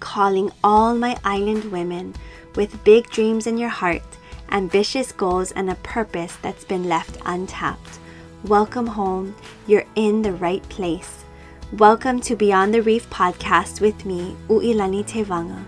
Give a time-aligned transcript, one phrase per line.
[0.00, 2.14] calling all my island women
[2.56, 4.02] with big dreams in your heart,
[4.50, 7.98] ambitious goals, and a purpose that's been left untapped.
[8.44, 9.36] Welcome home.
[9.66, 11.24] You're in the right place.
[11.74, 15.62] Welcome to Beyond the Reef podcast with me, Uilani Tevaga.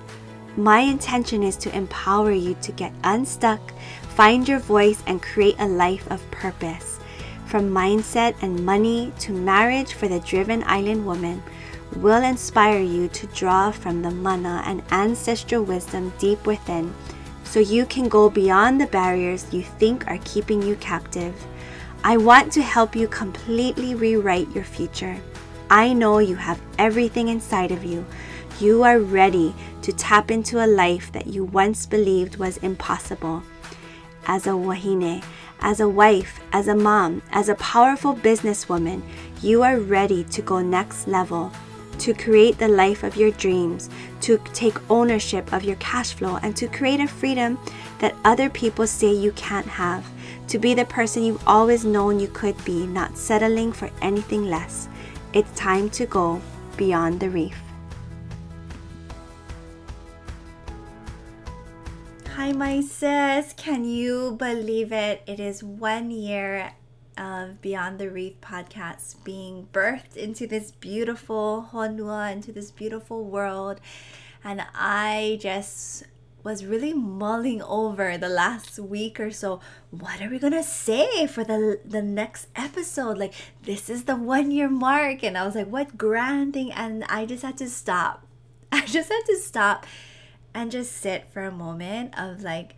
[0.57, 3.61] My intention is to empower you to get unstuck,
[4.17, 6.99] find your voice, and create a life of purpose.
[7.47, 11.43] From mindset and money to marriage for the driven island woman
[11.97, 16.93] will inspire you to draw from the mana and ancestral wisdom deep within
[17.45, 21.35] so you can go beyond the barriers you think are keeping you captive.
[22.03, 25.21] I want to help you completely rewrite your future.
[25.69, 28.05] I know you have everything inside of you.
[28.59, 33.43] You are ready to tap into a life that you once believed was impossible.
[34.27, 35.23] As a wahine,
[35.61, 39.03] as a wife, as a mom, as a powerful businesswoman,
[39.43, 41.53] you are ready to go next level
[42.03, 43.89] to create the life of your dreams,
[44.21, 47.57] to take ownership of your cash flow, and to create a freedom
[48.01, 50.05] that other people say you can't have,
[50.49, 54.89] to be the person you've always known you could be, not settling for anything less.
[55.33, 56.43] It's time to go
[56.77, 57.57] beyond the reef.
[62.35, 63.55] Hi, my sis.
[63.57, 65.23] Can you believe it?
[65.29, 66.75] It is one year
[67.23, 73.81] of Beyond the Reef podcast being birthed into this beautiful Honua, into this beautiful world.
[74.43, 76.03] And I just
[76.43, 79.61] was really mulling over the last week or so.
[79.91, 83.19] What are we gonna say for the the next episode?
[83.19, 85.23] Like this is the one year mark.
[85.23, 88.27] And i was like what grand thing and i just had to stop.
[88.73, 89.87] I just had to stop
[90.53, 92.75] and just sit for a moment of like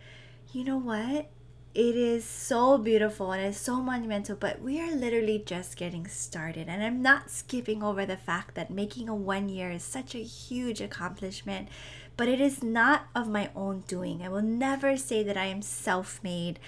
[0.51, 1.29] you know what
[1.75, 6.69] it is so beautiful and it's so monumental, but we are literally just getting started.
[6.69, 10.23] And I'm not skipping over the fact that making a one year is such a
[10.23, 11.67] huge accomplishment,
[12.15, 14.21] but it is not of my own doing.
[14.21, 16.59] I will never say that I am self made.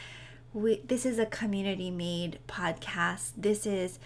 [0.53, 3.31] This is a community made podcast.
[3.38, 4.00] This is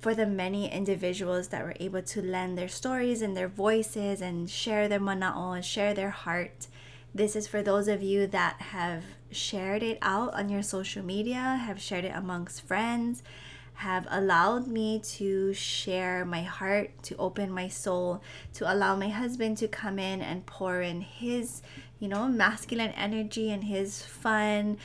[0.00, 4.50] for the many individuals that were able to lend their stories and their voices and
[4.50, 6.66] share their mana'o and share their heart.
[7.14, 11.38] This is for those of you that have shared it out on your social media,
[11.38, 13.22] have shared it amongst friends,
[13.74, 18.20] have allowed me to share my heart, to open my soul,
[18.52, 21.62] to allow my husband to come in and pour in his,
[22.00, 24.78] you know, masculine energy and his fun,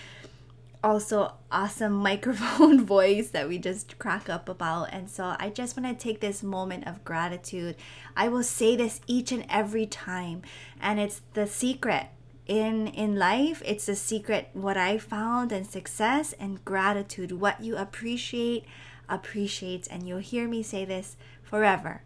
[0.84, 4.90] also awesome microphone voice that we just crack up about.
[4.92, 7.76] And so I just want to take this moment of gratitude.
[8.16, 10.44] I will say this each and every time,
[10.80, 12.08] and it's the secret
[12.46, 17.32] in in life it's a secret what i found and success and gratitude.
[17.32, 18.66] What you appreciate
[19.08, 22.02] appreciates and you'll hear me say this forever.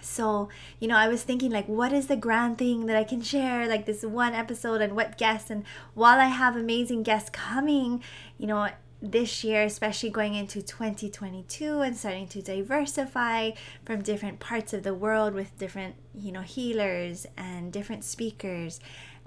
[0.00, 0.48] So
[0.80, 3.68] you know i was thinking like what is the grand thing that i can share
[3.68, 5.50] like this one episode and what guests?
[5.50, 8.02] And while i have amazing guests coming
[8.36, 8.68] you know
[9.02, 13.50] this year especially going into 2022 and starting to diversify
[13.84, 18.78] from different parts of the world with different you know healers and different speakers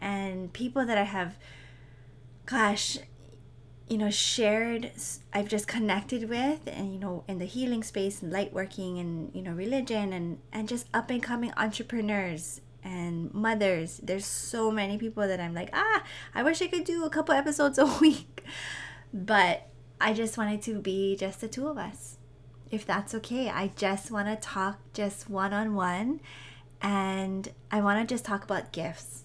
[0.06, 1.36] and people that I have,
[2.46, 3.00] gosh,
[3.90, 4.92] you know, shared,
[5.34, 9.34] I've just connected with, and you know, in the healing space and light working and
[9.34, 14.00] you know, religion and and just up and coming entrepreneurs and mothers.
[14.04, 16.04] There's so many people that I'm like, ah,
[16.36, 18.44] I wish I could do a couple episodes a week,
[19.12, 19.68] but
[20.00, 22.18] I just wanted to be just the two of us.
[22.70, 26.22] If that's okay, I just want to talk just one on one,
[26.80, 29.25] and I want to just talk about gifts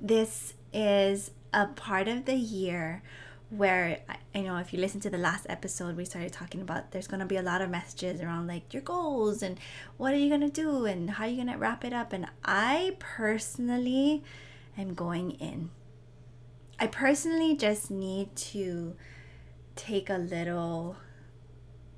[0.00, 3.02] this is a part of the year
[3.48, 4.00] where
[4.34, 7.20] I know if you listen to the last episode, we started talking about there's going
[7.20, 9.58] to be a lot of messages around like your goals and
[9.96, 12.12] what are you going to do and how are you going to wrap it up.
[12.12, 14.24] And I personally
[14.76, 15.70] am going in.
[16.78, 18.96] I personally just need to
[19.76, 20.96] take a little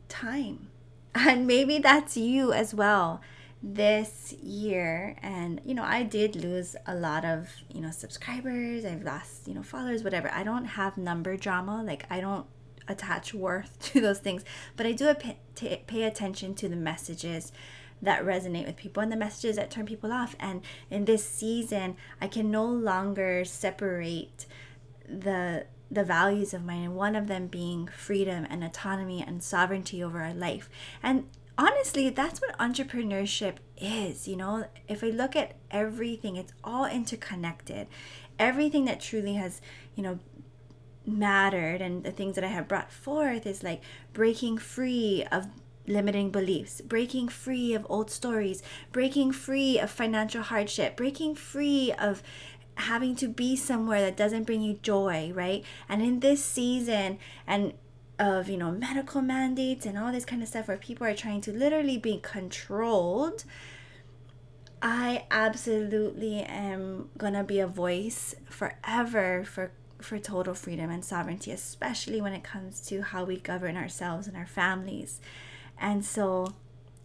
[0.09, 0.69] time.
[1.15, 3.21] And maybe that's you as well
[3.63, 9.03] this year and you know i did lose a lot of you know subscribers i've
[9.03, 10.31] lost you know followers whatever.
[10.33, 12.47] I don't have number drama like i don't
[12.87, 14.45] attach worth to those things
[14.77, 17.53] but i do pay, pay attention to the messages
[18.01, 21.97] that resonate with people and the messages that turn people off and in this season
[22.21, 24.47] i can no longer separate
[25.09, 30.03] the the values of mine and one of them being freedom and autonomy and sovereignty
[30.03, 30.69] over our life.
[31.03, 31.29] And
[31.59, 34.29] honestly, that's what entrepreneurship is.
[34.29, 37.89] You know, if I look at everything, it's all interconnected.
[38.39, 39.61] Everything that truly has,
[39.97, 40.21] you know,
[41.05, 43.83] mattered and the things that I have brought forth is like
[44.13, 45.49] breaking free of
[45.87, 48.63] limiting beliefs, breaking free of old stories,
[48.93, 52.23] breaking free of financial hardship, breaking free of
[52.75, 55.65] having to be somewhere that doesn't bring you joy, right?
[55.89, 57.73] And in this season and
[58.19, 61.41] of, you know, medical mandates and all this kind of stuff where people are trying
[61.43, 63.45] to literally be controlled,
[64.81, 72.21] I absolutely am to be a voice forever for for total freedom and sovereignty, especially
[72.21, 75.21] when it comes to how we govern ourselves and our families.
[75.77, 76.55] And so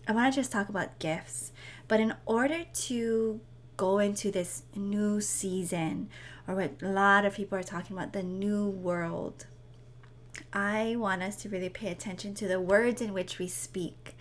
[0.08, 1.52] I want to just talk about gifts.
[1.88, 3.40] But in order to
[3.78, 6.10] go into this new season,
[6.48, 9.48] or what a lot of people are talking about, the new world,
[10.54, 14.16] I want us to really pay attention to the words in which we speak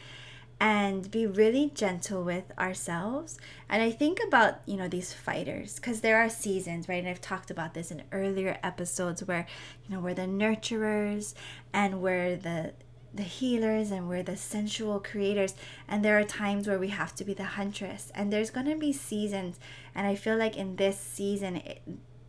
[0.58, 3.36] and be really gentle with ourselves.
[3.68, 7.00] And I think about, you know, these fighters because there are seasons, right?
[7.00, 9.46] And I've talked about this in earlier episodes where,
[9.84, 11.34] you know, we're the nurturers
[11.72, 12.72] and we're the
[13.14, 15.54] the healers and we're the sensual creators
[15.86, 18.74] and there are times where we have to be the huntress and there's going to
[18.74, 19.60] be seasons
[19.94, 21.82] and i feel like in this season it,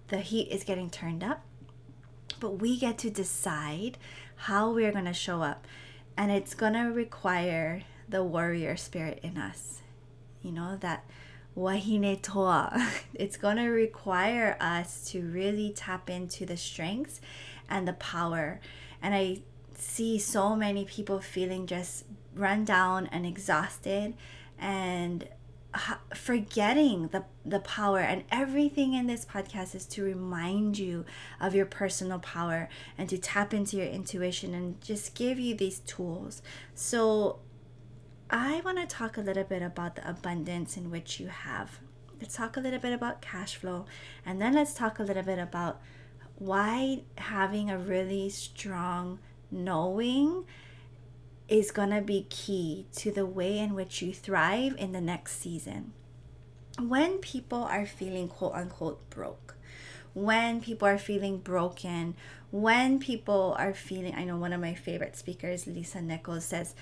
[0.09, 1.45] the heat is getting turned up
[2.43, 3.97] but we get to decide
[4.35, 5.65] how we're going to show up.
[6.15, 9.81] And it's going to require the warrior spirit in us
[10.43, 11.05] you know that
[11.55, 17.21] wahine toa it's going to require us to really tap into the strengths
[17.69, 18.59] and the power.
[19.01, 19.39] And i
[19.75, 22.05] see so many people feeling just
[22.35, 24.13] run down and exhausted
[24.59, 25.27] and
[26.13, 31.03] forgetting the the power and everything in this podcast is to remind you
[31.41, 35.79] of your personal power and to tap into your intuition and just give you these
[35.79, 36.41] tools.
[36.75, 37.39] So
[38.29, 41.79] i want to talk a little bit about the abundance in which you have.
[42.21, 43.85] Let's talk a little bit about cash flow
[44.25, 45.81] and then let's talk a little bit about
[46.37, 49.19] why having a really strong
[49.51, 50.45] knowing
[51.53, 55.39] is going to be key to the way in which you thrive in the next
[55.39, 55.94] season.
[56.79, 59.55] When people are feeling quote unquote broke,
[60.15, 62.15] when people are feeling broken,
[62.50, 66.73] when people are feeling, I know one of my favorite speakers, Lisa Nichols, says,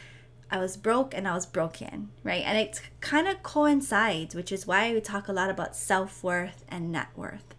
[0.50, 2.44] I was broke and I was broken, right?
[2.46, 6.64] And it kind of coincides, which is why we talk a lot about self worth
[6.70, 7.56] and net worth.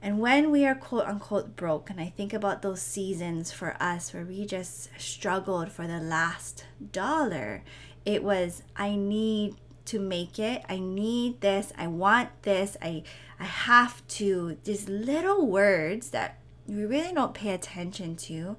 [0.00, 4.14] And when we are quote unquote broke, and I think about those seasons for us
[4.14, 7.62] where we just struggled for the last dollar,
[8.04, 9.56] it was, I need
[9.88, 10.62] to make it.
[10.68, 11.72] I need this.
[11.76, 12.76] I want this.
[12.82, 13.02] I
[13.40, 14.58] I have to.
[14.64, 18.56] These little words that we really don't pay attention to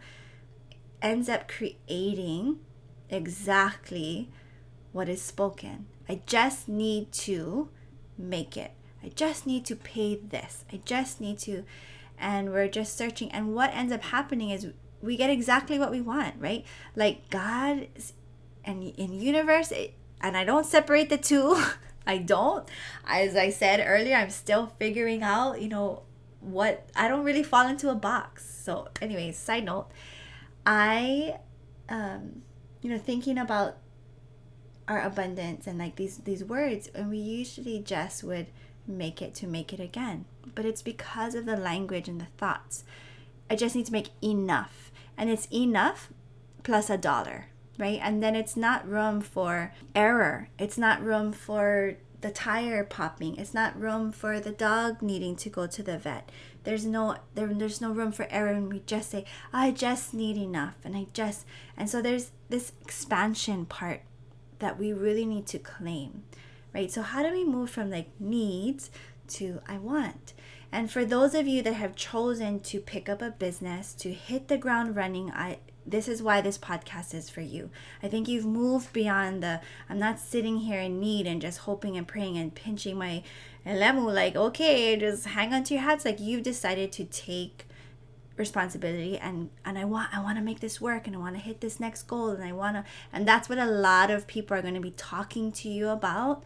[1.01, 2.59] ends up creating
[3.09, 4.29] exactly
[4.91, 5.85] what is spoken.
[6.07, 7.69] I just need to
[8.17, 8.71] make it.
[9.03, 10.65] I just need to pay this.
[10.71, 11.63] I just need to.
[12.17, 13.31] And we're just searching.
[13.31, 14.67] And what ends up happening is
[15.01, 16.65] we get exactly what we want, right?
[16.95, 17.87] Like God
[18.65, 21.61] and in universe, it, and I don't separate the two.
[22.07, 22.67] I don't.
[23.05, 26.03] As I said earlier, I'm still figuring out, you know,
[26.41, 28.49] what I don't really fall into a box.
[28.63, 29.87] So, anyways, side note,
[30.65, 31.39] I
[31.87, 32.43] um
[32.81, 33.77] you know, thinking about
[34.87, 38.47] our abundance and like these these words and we usually just would
[38.91, 40.25] make it to make it again.
[40.55, 42.83] But it's because of the language and the thoughts.
[43.49, 44.91] I just need to make enough.
[45.17, 46.09] And it's enough
[46.63, 47.47] plus a dollar,
[47.77, 47.99] right?
[48.01, 50.49] And then it's not room for error.
[50.57, 53.37] It's not room for the tire popping.
[53.37, 56.29] It's not room for the dog needing to go to the vet.
[56.63, 60.37] There's no there, there's no room for error and we just say, I just need
[60.37, 61.45] enough and I just
[61.77, 64.01] and so there's this expansion part
[64.59, 66.23] that we really need to claim
[66.73, 66.91] right?
[66.91, 68.89] So, how do we move from like needs
[69.29, 70.33] to I want?
[70.71, 74.47] And for those of you that have chosen to pick up a business, to hit
[74.47, 77.71] the ground running, I this is why this podcast is for you.
[78.03, 81.97] I think you've moved beyond the I'm not sitting here in need and just hoping
[81.97, 83.23] and praying and pinching my
[83.65, 87.65] lemu like okay, just hang on to your hats like you've decided to take
[88.39, 91.41] responsibility and and I want I want to make this work and I want to
[91.41, 94.57] hit this next goal and I want to and that's what a lot of people
[94.57, 96.43] are going to be talking to you about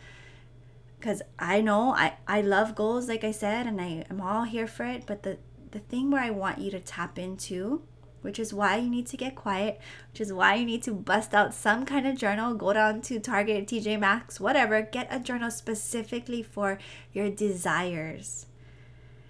[1.00, 4.68] cuz I know I I love goals like I said and I am all here
[4.68, 5.38] for it but the
[5.72, 7.84] the thing where I want you to tap into
[8.24, 9.80] which is why you need to get quiet,
[10.12, 13.20] which is why you need to bust out some kind of journal, go down to
[13.20, 16.80] Target, TJ Maxx, whatever, get a journal specifically for
[17.12, 18.46] your desires.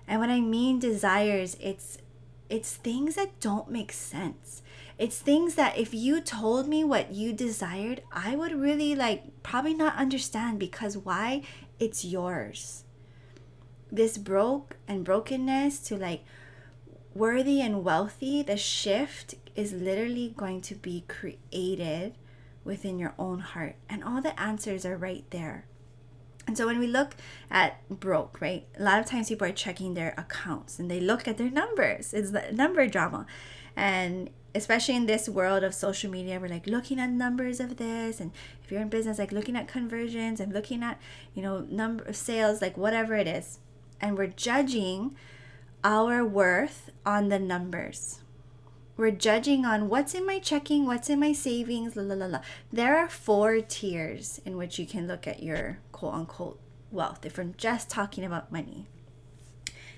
[0.07, 1.97] And when I mean desires, it's
[2.53, 4.61] it's things that don't make sense.
[4.99, 9.73] It's things that if you told me what you desired, I would really like probably
[9.73, 11.41] not understand because why?
[11.79, 12.83] It's yours.
[13.91, 16.23] This broke and brokenness to like
[17.15, 22.13] worthy and wealthy, the shift is literally going to be created
[22.63, 23.77] within your own heart.
[23.89, 25.65] And all the answers are right there.
[26.45, 27.15] And so when we look
[27.49, 31.27] at broke, right, a lot of times people are checking their accounts and they look
[31.27, 32.13] at their numbers.
[32.13, 33.25] It's the number drama.
[33.75, 38.19] And especially in this world of social media, we're like looking at numbers of this.
[38.19, 38.31] And
[38.63, 40.99] if you're in business, like looking at conversions and looking at,
[41.33, 43.59] you know, number of sales, like whatever it is.
[44.01, 45.15] And we're judging
[45.83, 48.19] our worth on the numbers.
[48.95, 52.41] We're judging on what's in my checking, what's in my savings, la la la la.
[52.71, 56.59] There are four tiers in which you can look at your quote unquote
[56.91, 58.87] wealth if I'm just talking about money.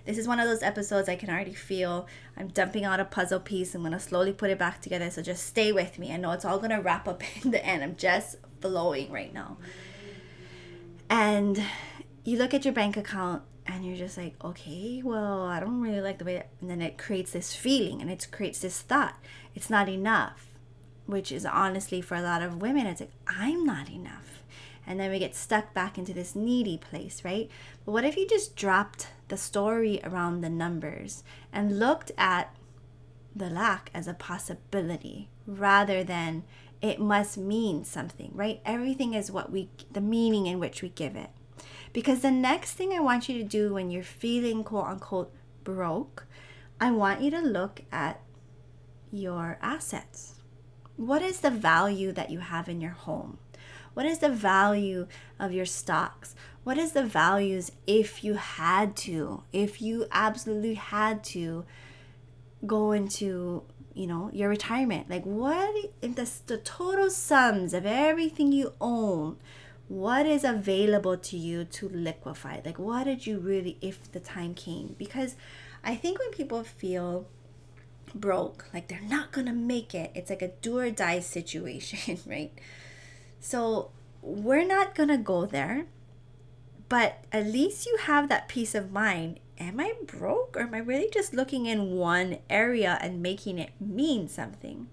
[0.06, 3.40] This is one of those episodes I can already feel I'm dumping out a puzzle
[3.40, 3.75] piece.
[3.75, 5.10] I'm going to slowly put it back together.
[5.10, 6.14] So just stay with me.
[6.14, 7.84] I know it's all going to wrap up in the end.
[7.84, 9.58] I'm just flowing right now.
[11.10, 11.62] And
[12.24, 16.01] you look at your bank account and you're just like, okay, well, I don't really
[16.01, 19.15] like the way, that, and then it creates this feeling and it creates this thought.
[19.55, 20.48] It's not enough,
[21.05, 24.43] which is honestly for a lot of women, it's like, I'm not enough.
[24.88, 27.50] And then we get stuck back into this needy place, right?
[27.84, 32.55] But what if you just dropped the story around the numbers and looked at
[33.36, 36.43] the lack as a possibility rather than
[36.81, 38.62] it must mean something, right?
[38.63, 41.31] Everything is what we, the meaning in which we give it.
[41.94, 45.34] Because the next thing I want you to do when you're feeling quote unquote
[45.64, 46.26] broke,
[46.80, 48.22] I want you to look at
[49.12, 50.36] your assets.
[50.98, 53.38] What is the value that you have in your home?
[53.94, 55.08] What is the value
[55.40, 56.36] of your stocks?
[56.66, 61.64] What is the values if you had to, if you absolutely had to
[62.66, 65.10] go into, you know, your retirement?
[65.10, 69.38] Like what in the, the total sums of everything you own?
[69.88, 72.62] What is available to you to liquefy?
[72.65, 74.96] Like what did you really if the time came?
[74.98, 75.36] Because
[75.84, 77.27] i think when people feel
[78.15, 80.12] broke like they're not gonna make it.
[80.15, 82.51] It's like a do or die situation right?
[83.39, 85.86] So we're not gonna go there
[86.88, 89.39] but at least you have that peace of mind.
[89.58, 93.72] Am i broke or am i really just looking in one area and making it
[93.80, 94.88] mean something?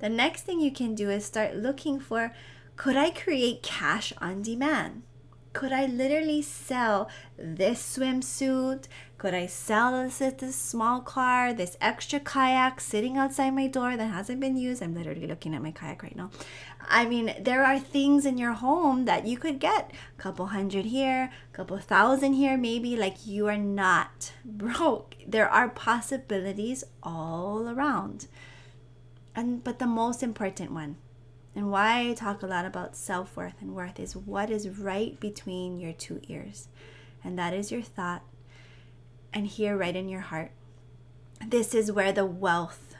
[0.00, 2.32] The next thing you can do is start looking for
[2.76, 5.02] could I create cash on demand?
[5.52, 8.88] Could I literally sell this swimsuit?
[9.18, 14.10] Could I sell this, this small car, this extra kayak sitting outside my door that
[14.10, 14.82] hasn't been used?
[14.82, 16.30] I'm literally looking at my kayak right now.
[16.80, 20.86] I mean, there are things in your home that you could get a couple hundred
[20.86, 22.96] here, a couple thousand here, maybe.
[22.96, 25.14] Like you are not broke.
[25.24, 28.26] There are possibilities all around.
[29.36, 30.96] And but the most important one
[31.56, 35.18] and why I talk a lot about self worth and worth is what is right
[35.20, 36.68] between your two ears.
[37.22, 38.22] And that is your thought.
[39.32, 40.50] And here, right in your heart.
[41.46, 42.94] This is where the wealth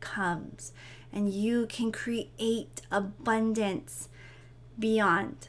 [0.00, 0.72] comes.
[1.12, 4.08] And you can create abundance
[4.78, 5.48] beyond.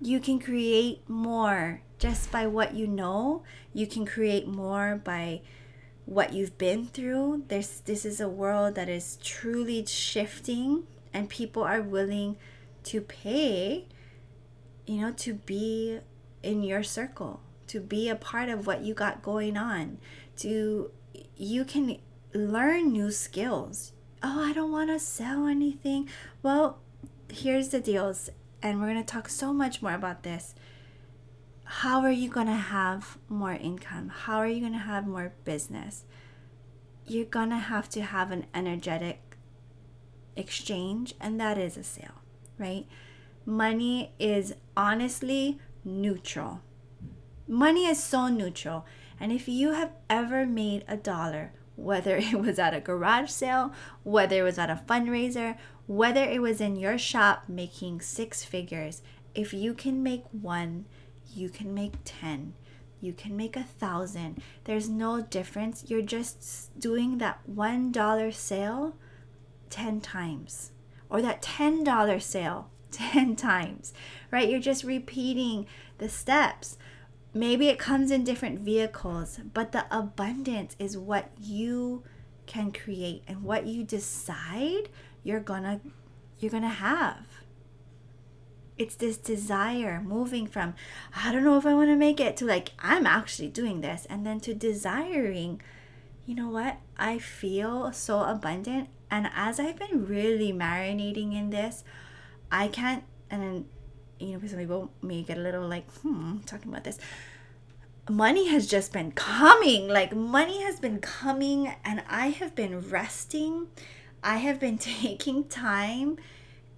[0.00, 3.42] You can create more just by what you know.
[3.72, 5.40] You can create more by
[6.04, 7.44] what you've been through.
[7.48, 12.36] There's, this is a world that is truly shifting and people are willing
[12.82, 13.86] to pay
[14.86, 16.00] you know to be
[16.42, 19.98] in your circle to be a part of what you got going on
[20.36, 20.90] to
[21.36, 21.98] you can
[22.32, 23.92] learn new skills.
[24.22, 26.08] Oh i don't want to sell anything.
[26.42, 26.78] Well
[27.30, 28.30] here's the deals
[28.62, 30.54] and we're going to talk so much more about this.
[31.64, 34.08] How are you going to have more income?
[34.08, 36.04] How are you going to have more business?
[37.06, 39.33] You're going to have to have an energetic
[40.36, 42.22] exchange, and that is a sale,
[42.58, 42.86] right?
[43.46, 46.60] Money is honestly neutral.
[47.46, 48.86] Money is so neutral.
[49.20, 53.72] And if you have ever made a dollar, whether it was at a garage sale,
[54.02, 59.02] whether it was at a fundraiser, whether it was in your shop making six figures,
[59.34, 60.86] if you can make one,
[61.34, 62.54] you can make 10,
[63.00, 64.40] you can make a thousand.
[64.64, 65.84] There's no difference.
[65.88, 68.94] You're just doing that $1 sale
[69.74, 70.70] 10 times
[71.10, 73.92] or that $10 sale 10 times,
[74.30, 74.48] right?
[74.48, 75.66] You're just repeating
[75.98, 76.78] the steps.
[77.32, 82.04] Maybe it comes in different vehicles, but the abundance is what you
[82.46, 84.88] can create and what you decide
[85.22, 85.80] you're gonna
[86.38, 87.26] you're gonna have
[88.76, 90.74] it's this desire moving from
[91.16, 94.06] i don't know if i want to make it to like i'm actually doing this
[94.10, 95.58] and then to desiring
[96.26, 101.84] you know what i feel so abundant and as I've been really marinating in this,
[102.50, 103.64] I can't, and
[104.18, 106.98] you know, some people may get a little like, hmm, talking about this.
[108.08, 109.88] Money has just been coming.
[109.88, 113.68] Like, money has been coming, and I have been resting.
[114.22, 116.18] I have been taking time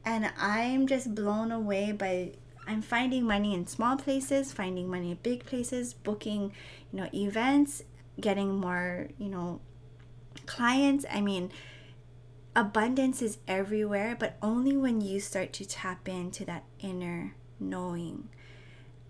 [0.04, 2.32] And I'm just blown away by
[2.66, 6.52] I'm finding money in small places, finding money in big places, booking,
[6.92, 7.82] you know, events,
[8.20, 9.60] getting more, you know,
[10.46, 11.04] clients.
[11.10, 11.50] I mean,
[12.54, 18.28] abundance is everywhere, but only when you start to tap into that inner knowing.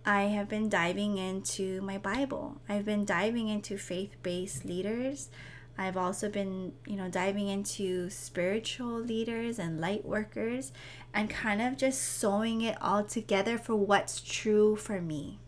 [0.05, 2.61] I have been diving into my Bible.
[2.69, 5.31] I've been diving into faith-based leaders.
[5.79, 10.73] I've also been, you know, diving into spiritual leaders and light workers
[11.13, 15.39] and kind of just sewing it all together for what's true for me.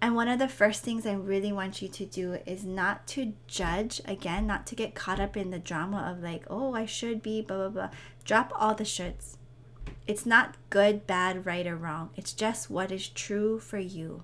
[0.00, 3.32] And one of the first things I really want you to do is not to
[3.46, 7.22] judge, again, not to get caught up in the drama of like, oh, I should
[7.22, 7.90] be, blah, blah, blah.
[8.24, 9.36] Drop all the shoulds.
[10.06, 12.10] It's not good, bad, right, or wrong.
[12.14, 14.22] It's just what is true for you.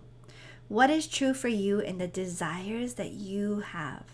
[0.68, 4.04] What is true for you in the desires that you have?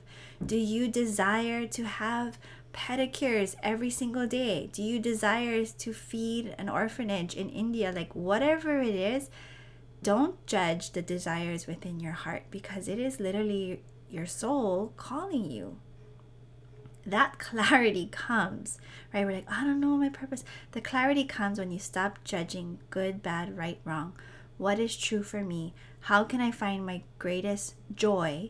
[0.45, 2.38] Do you desire to have
[2.73, 4.71] pedicures every single day?
[4.73, 7.93] Do you desire to feed an orphanage in India?
[7.95, 9.31] Like, whatever it is,
[10.09, 15.77] don't judge the desires within your heart because it is literally your soul calling you.
[17.05, 18.79] That clarity comes,
[19.12, 19.27] right?
[19.27, 20.45] We're like, I don't know my purpose.
[20.73, 24.15] The clarity comes when you stop judging good, bad, right, wrong.
[24.57, 25.75] What is true for me?
[26.00, 28.49] How can I find my greatest joy?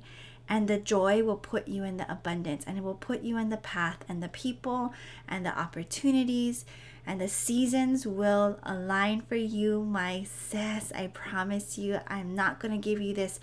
[0.49, 3.50] And the joy will put you in the abundance and it will put you in
[3.50, 4.95] the path and the people
[5.28, 6.64] and the opportunities
[7.09, 10.93] and the seasons will align for you, my sis.
[10.95, 13.40] I promise you, I'm not going to give you this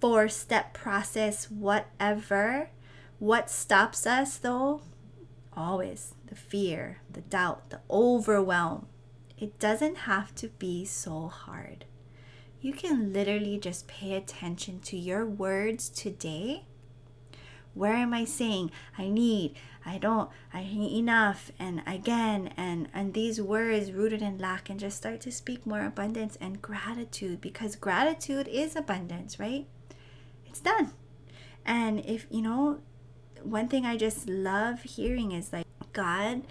[0.00, 2.70] four step process, whatever.
[3.18, 4.82] What stops us though?
[5.56, 8.86] Always the fear, the doubt, the overwhelm.
[9.36, 11.84] It doesn't have to be so hard.
[12.60, 16.64] You can literally just pay attention to your words today.
[17.74, 19.54] Where am I saying I need,
[19.86, 24.80] I don't, I need enough, and again, and and these words rooted in lack, and
[24.80, 29.66] just start to speak more abundance and gratitude because gratitude is abundance, right?
[30.46, 30.92] It's done.
[31.64, 32.80] And if you know,
[33.44, 36.42] one thing I just love hearing is like God,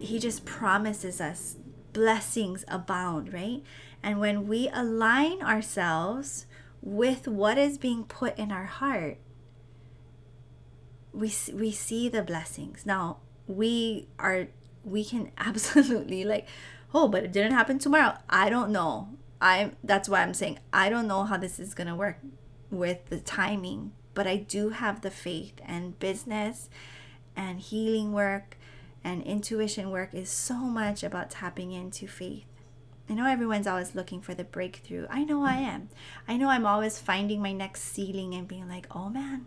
[0.00, 1.56] He just promises us
[1.92, 3.62] blessings abound, right?
[4.02, 6.46] And when we align ourselves
[6.82, 9.18] with what is being put in our heart,
[11.12, 12.86] we we see the blessings.
[12.86, 14.48] Now we are
[14.84, 16.46] we can absolutely like
[16.94, 18.14] oh but it didn't happen tomorrow.
[18.30, 19.08] I don't know.
[19.40, 22.18] I'm that's why i'm saying i don't know how this is going to work
[22.70, 26.68] with the timing but i do have the faith and business
[27.36, 28.56] and healing work
[29.04, 32.47] and intuition work is so much about tapping into faith
[33.10, 35.06] I know everyone's always looking for the breakthrough.
[35.08, 35.88] I know I am.
[36.26, 39.46] I know I'm always finding my next ceiling and being like, oh man,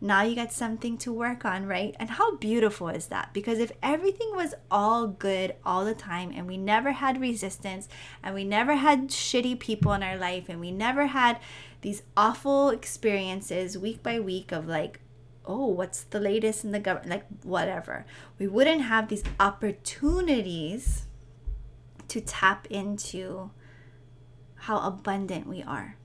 [0.00, 1.96] now you got something to work on, right?
[1.98, 3.32] And how beautiful is that?
[3.32, 7.88] Because if everything was all good all the time and we never had resistance
[8.22, 11.40] and we never had shitty people in our life and we never had
[11.80, 15.00] these awful experiences week by week of like,
[15.44, 18.06] oh, what's the latest in the government, like whatever,
[18.38, 21.06] we wouldn't have these opportunities
[22.10, 23.50] to tap into
[24.54, 25.96] how abundant we are.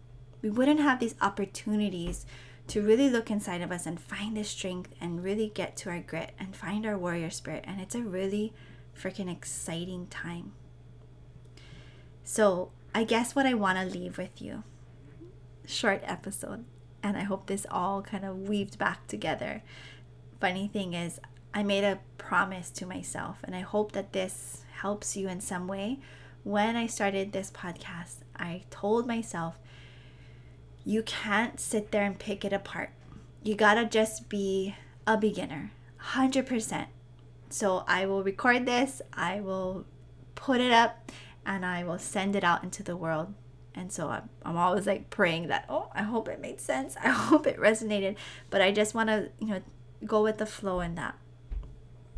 [0.42, 2.26] We wouldn't have these opportunities
[2.68, 6.00] to really look inside of us and find the strength and really get to our
[6.00, 7.64] grit and find our warrior spirit.
[7.68, 8.54] And it's a really
[9.00, 10.54] freaking exciting time.
[12.24, 14.64] So, I guess what I want to leave with you
[15.68, 16.64] short episode,
[17.02, 19.64] and I hope this all kind of weaved back together.
[20.40, 21.20] Funny thing is,
[21.54, 25.68] I made a promise to myself, and I hope that this helps you in some
[25.68, 26.00] way.
[26.44, 29.58] When I started this podcast, I told myself,
[30.84, 32.92] you can't sit there and pick it apart.
[33.44, 34.76] You gotta just be
[35.08, 35.72] a beginner,
[36.14, 36.88] 100%.
[37.50, 39.86] So I will record this, I will
[40.36, 41.12] put it up,
[41.46, 43.34] and I will send it out into the world.
[43.74, 46.96] And so I'm, I'm always like praying that, oh, I hope it made sense.
[47.04, 48.16] I hope it resonated.
[48.50, 49.62] But I just want to, you know,
[50.06, 51.16] go with the flow in that.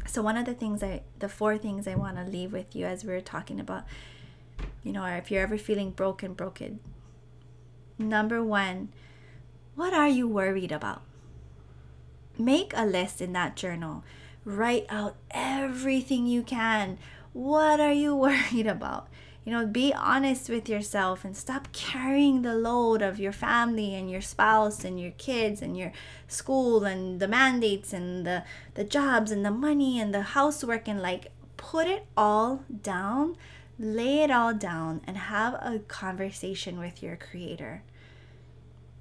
[0.07, 2.85] So one of the things I the four things I want to leave with you
[2.85, 3.83] as we are talking about
[4.83, 6.79] you know, if you're ever feeling broken, broken.
[7.99, 8.89] Number 1,
[9.75, 11.01] what are you worried about?
[12.37, 14.03] Make a list in that journal.
[14.45, 16.99] Write out everything you can.
[17.33, 19.09] What are you worried about?
[19.47, 24.11] You know, be honest with yourself and stop carrying the load of your family and
[24.11, 25.93] your spouse and your kids and your
[26.27, 31.01] school and the mandates and the, the jobs and the money and the housework and
[31.01, 33.37] like put it all down,
[33.79, 37.83] lay it all down, and have a conversation with your creator.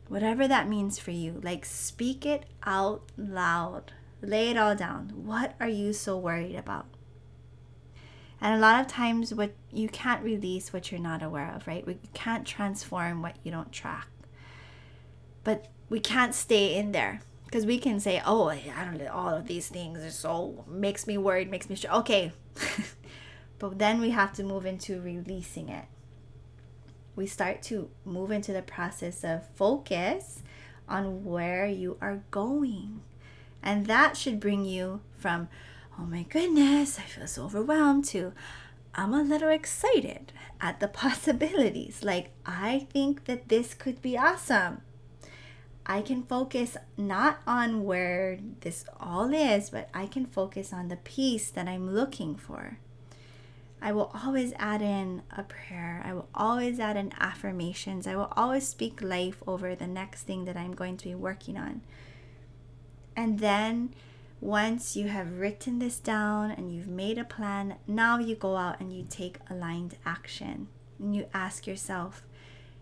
[0.07, 3.95] Whatever that means for you, like speak it out loud.
[4.23, 5.11] Lay it all down.
[5.25, 6.87] What are you so worried about?
[8.41, 11.87] And a lot of times, what you can't release what you're not aware of, right?
[11.87, 14.09] We can't transform what you don't track.
[15.43, 19.35] But we can't stay in there because we can say, "Oh, I don't know, all
[19.35, 22.33] of these things are so makes me worried, makes me sure." Okay,
[23.59, 25.87] but then we have to move into releasing it.
[27.15, 30.43] We start to move into the process of focus
[30.89, 33.01] on where you are going,
[33.63, 35.49] and that should bring you from,
[35.99, 38.33] "Oh my goodness, I feel so overwhelmed," to
[38.95, 42.03] I'm a little excited at the possibilities.
[42.03, 44.81] Like, I think that this could be awesome.
[45.85, 50.97] I can focus not on where this all is, but I can focus on the
[50.97, 52.79] peace that I'm looking for.
[53.81, 56.03] I will always add in a prayer.
[56.05, 58.07] I will always add in affirmations.
[58.07, 61.57] I will always speak life over the next thing that I'm going to be working
[61.57, 61.83] on.
[63.15, 63.95] And then
[64.41, 68.79] once you have written this down and you've made a plan, now you go out
[68.81, 70.69] and you take aligned action.
[70.99, 72.23] And you ask yourself,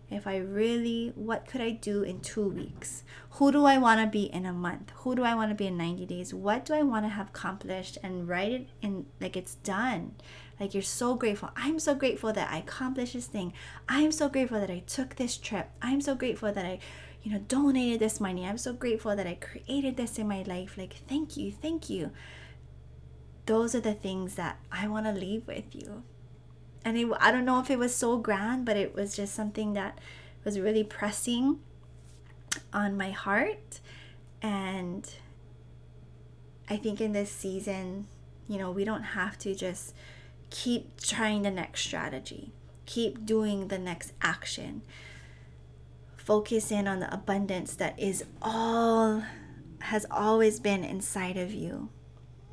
[0.09, 3.03] if I really, what could I do in two weeks?
[3.31, 4.91] Who do I want to be in a month?
[4.97, 6.33] Who do I want to be in 90 days?
[6.33, 10.15] What do I want to have accomplished and write it in like it's done?
[10.59, 11.49] Like you're so grateful.
[11.55, 13.53] I'm so grateful that I accomplished this thing.
[13.89, 15.69] I'm so grateful that I took this trip.
[15.81, 16.79] I'm so grateful that I,
[17.25, 18.45] you know, donated this money.
[18.45, 20.77] I'm so grateful that I created this in my life.
[20.77, 22.11] Like, thank you, thank you.
[23.45, 26.03] Those are the things that I want to leave with you
[26.85, 29.73] and it, I don't know if it was so grand, but it was just something
[29.73, 29.99] that
[30.43, 31.59] was really pressing
[32.71, 33.79] on my heart.
[34.43, 35.09] And
[36.69, 38.05] I think in this season,
[38.47, 39.95] you know, we don't have to just
[40.51, 42.51] keep trying the next strategy,
[42.85, 44.83] keep doing the next action.
[46.25, 49.23] Focus in on the abundance that is all,
[49.79, 51.89] has always been inside of you.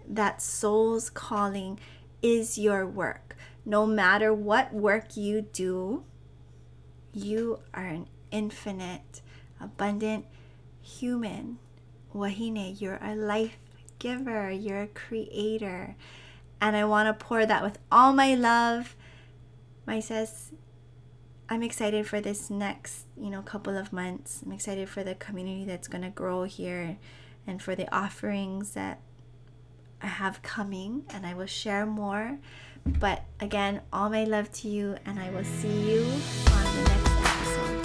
[0.07, 1.81] That soul's calling
[2.23, 3.33] is your work
[3.65, 6.05] no matter what work you do,
[7.13, 9.23] you are an infinite,
[9.61, 10.27] abundant
[10.81, 11.59] human.
[12.13, 13.59] Wahine, you're a life
[13.99, 15.97] giver, you're a creator.
[16.61, 18.97] And I want to pour that with all my love.
[19.87, 20.53] My says,
[21.53, 24.41] I'm excited for this next, you know, couple of months.
[24.43, 26.97] I'm excited for the community that's going to grow here
[27.47, 29.03] and for the offerings that
[30.01, 32.39] I have coming and I will share more.
[32.87, 37.13] But again, all my love to you, and I will see you on the next
[37.29, 37.81] episode.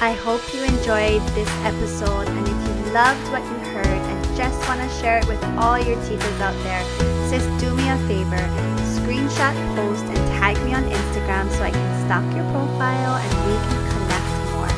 [0.00, 4.56] I hope you enjoyed this episode, and if you loved what you heard and just
[4.68, 6.84] want to share it with all your teachers out there,
[7.28, 8.81] sis, do me a favor
[9.12, 13.54] screenshot, post, and tag me on Instagram so I can stalk your profile and we
[13.68, 14.72] can connect more.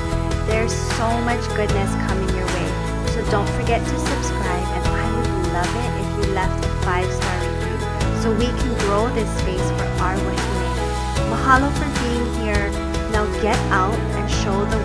[0.50, 2.68] There's so much goodness coming your way,
[3.14, 7.06] so don't forget to subscribe and I would love it if you left a five
[7.14, 7.78] star review
[8.22, 10.74] so we can grow this space for our wahine.
[11.30, 12.70] Mahalo for being here.
[13.14, 14.78] Now get out and show the